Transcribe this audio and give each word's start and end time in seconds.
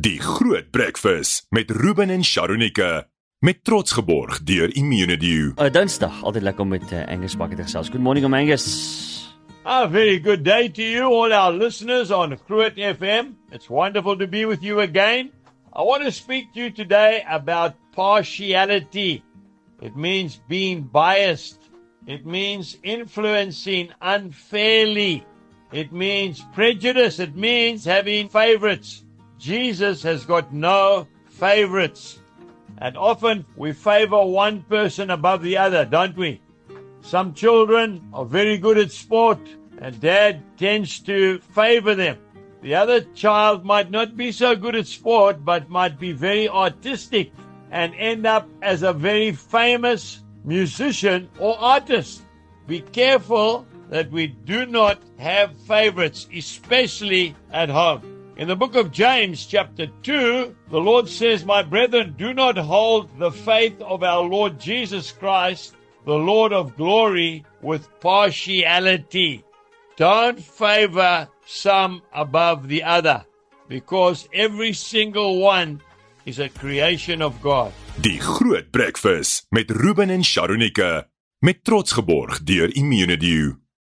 Die 0.00 0.16
Groot 0.18 0.70
Breakfast 0.70 1.46
met 1.50 1.70
Ruben 1.70 2.10
en 2.10 2.22
Sharonika 2.24 3.08
met 3.38 3.58
trots 3.64 3.92
geborg 3.92 4.38
deur 4.48 4.70
Immunedio. 4.72 5.50
Uh, 5.58 5.66
Dinsdag, 5.72 6.22
altyd 6.24 6.46
lekker 6.46 6.64
om 6.64 6.70
met 6.72 6.92
uh, 6.92 7.02
Angus 7.04 7.34
Bakker 7.36 7.58
te 7.58 7.66
gesels. 7.66 7.90
Good 7.92 8.00
morning, 8.00 8.24
om 8.24 8.32
Angus. 8.34 8.64
A 9.66 9.84
very 9.88 10.16
good 10.24 10.40
day 10.44 10.70
to 10.70 10.82
you, 10.82 11.04
all 11.04 11.34
our 11.36 11.52
listeners 11.52 12.10
on 12.10 12.32
Groot 12.46 12.80
FM. 12.80 13.34
It's 13.52 13.68
wonderful 13.68 14.16
to 14.16 14.26
be 14.26 14.46
with 14.46 14.64
you 14.64 14.80
again. 14.80 15.28
I 15.76 15.84
want 15.84 16.04
to 16.04 16.10
speak 16.10 16.48
to 16.54 16.60
you 16.60 16.70
today 16.72 17.20
about 17.28 17.76
partiality. 17.92 19.20
It 19.82 19.96
means 19.96 20.40
being 20.48 20.88
biased. 20.88 21.60
It 22.06 22.24
means 22.24 22.78
influencing 22.82 23.92
unfairly. 24.00 25.26
It 25.72 25.92
means 25.92 26.40
prejudice. 26.54 27.20
It 27.20 27.36
means 27.36 27.84
having 27.84 28.30
favorites. 28.30 29.04
Jesus 29.40 30.02
has 30.02 30.26
got 30.26 30.52
no 30.52 31.08
favorites. 31.30 32.18
And 32.76 32.96
often 32.96 33.46
we 33.56 33.72
favor 33.72 34.22
one 34.22 34.62
person 34.64 35.08
above 35.10 35.42
the 35.42 35.56
other, 35.56 35.86
don't 35.86 36.14
we? 36.14 36.42
Some 37.00 37.32
children 37.32 38.06
are 38.12 38.26
very 38.26 38.58
good 38.58 38.76
at 38.76 38.92
sport 38.92 39.40
and 39.78 39.98
dad 39.98 40.42
tends 40.58 41.00
to 41.00 41.38
favor 41.38 41.94
them. 41.94 42.18
The 42.60 42.74
other 42.74 43.00
child 43.00 43.64
might 43.64 43.90
not 43.90 44.14
be 44.14 44.30
so 44.30 44.54
good 44.54 44.76
at 44.76 44.86
sport 44.86 45.42
but 45.42 45.70
might 45.70 45.98
be 45.98 46.12
very 46.12 46.46
artistic 46.46 47.32
and 47.70 47.94
end 47.94 48.26
up 48.26 48.46
as 48.60 48.82
a 48.82 48.92
very 48.92 49.32
famous 49.32 50.22
musician 50.44 51.30
or 51.38 51.58
artist. 51.58 52.22
Be 52.66 52.80
careful 52.80 53.66
that 53.88 54.10
we 54.10 54.26
do 54.26 54.66
not 54.66 55.00
have 55.18 55.56
favorites, 55.62 56.28
especially 56.32 57.34
at 57.50 57.70
home. 57.70 58.19
In 58.40 58.48
the 58.48 58.56
book 58.56 58.74
of 58.74 58.90
James, 58.90 59.44
chapter 59.44 59.86
2, 60.02 60.56
the 60.70 60.80
Lord 60.80 61.06
says, 61.06 61.44
My 61.44 61.62
brethren, 61.62 62.14
do 62.16 62.32
not 62.32 62.56
hold 62.56 63.10
the 63.18 63.30
faith 63.30 63.78
of 63.82 64.02
our 64.02 64.22
Lord 64.22 64.58
Jesus 64.58 65.12
Christ, 65.12 65.76
the 66.06 66.16
Lord 66.16 66.54
of 66.54 66.74
glory, 66.74 67.44
with 67.60 67.86
partiality. 68.00 69.44
Don't 69.98 70.40
favor 70.40 71.28
some 71.44 72.00
above 72.14 72.66
the 72.66 72.82
other, 72.82 73.26
because 73.68 74.26
every 74.32 74.72
single 74.72 75.40
one 75.40 75.82
is 76.24 76.38
a 76.38 76.48
creation 76.48 77.20
of 77.20 77.42
God. 77.42 77.74
Die 78.00 78.16
Groot 78.16 78.72
Breakfast 78.72 79.44
met 79.52 79.68
Ruben 79.68 80.08
en 80.08 80.24
Sharonika 80.24 81.10
met 81.44 81.60
trots 81.62 81.92
geborg 81.92 82.40
deur 82.44 82.72
Immunedio. 82.72 83.58